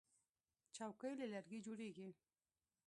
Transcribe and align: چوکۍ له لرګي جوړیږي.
چوکۍ 0.75 1.13
له 1.19 1.25
لرګي 1.33 1.59
جوړیږي. 1.65 2.09